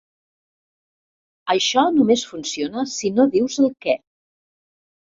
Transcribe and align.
Això 1.55 1.85
només 1.99 2.25
funciona 2.33 2.89
si 2.97 3.13
no 3.21 3.31
dius 3.39 3.63
el 3.67 3.73
què. 3.87 3.99